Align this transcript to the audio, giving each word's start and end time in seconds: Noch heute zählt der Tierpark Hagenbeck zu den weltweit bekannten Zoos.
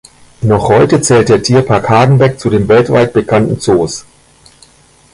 Noch 0.41 0.67
heute 0.69 0.99
zählt 1.01 1.29
der 1.29 1.43
Tierpark 1.43 1.87
Hagenbeck 1.87 2.39
zu 2.39 2.49
den 2.49 2.67
weltweit 2.67 3.13
bekannten 3.13 3.59
Zoos. 3.59 4.03